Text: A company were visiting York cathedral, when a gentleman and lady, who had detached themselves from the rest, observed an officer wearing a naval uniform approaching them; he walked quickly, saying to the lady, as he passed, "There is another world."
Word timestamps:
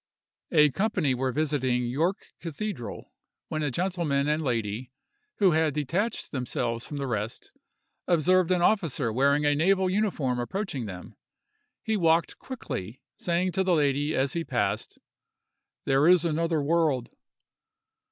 A 0.51 0.71
company 0.71 1.13
were 1.13 1.31
visiting 1.31 1.85
York 1.85 2.29
cathedral, 2.39 3.13
when 3.49 3.61
a 3.61 3.69
gentleman 3.69 4.27
and 4.27 4.41
lady, 4.43 4.89
who 5.35 5.51
had 5.51 5.75
detached 5.75 6.31
themselves 6.31 6.87
from 6.87 6.97
the 6.97 7.05
rest, 7.05 7.51
observed 8.07 8.49
an 8.49 8.63
officer 8.63 9.13
wearing 9.13 9.45
a 9.45 9.53
naval 9.53 9.91
uniform 9.91 10.39
approaching 10.39 10.87
them; 10.87 11.17
he 11.83 11.97
walked 11.97 12.39
quickly, 12.39 12.99
saying 13.15 13.51
to 13.51 13.63
the 13.63 13.75
lady, 13.75 14.15
as 14.15 14.33
he 14.33 14.43
passed, 14.43 14.97
"There 15.85 16.07
is 16.07 16.25
another 16.25 16.63
world." 16.63 17.11